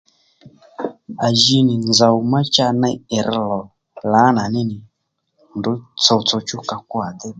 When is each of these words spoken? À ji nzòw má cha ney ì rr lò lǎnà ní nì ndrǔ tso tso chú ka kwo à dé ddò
À 1.25 1.27
ji 1.41 1.57
nzòw 1.87 2.17
má 2.31 2.39
cha 2.53 2.67
ney 2.81 2.97
ì 3.17 3.19
rr 3.25 3.33
lò 3.51 3.61
lǎnà 4.11 4.43
ní 4.53 4.61
nì 4.69 4.77
ndrǔ 5.57 5.73
tso 6.01 6.15
tso 6.27 6.37
chú 6.47 6.57
ka 6.69 6.77
kwo 6.89 6.97
à 7.09 7.11
dé 7.19 7.25
ddò 7.27 7.29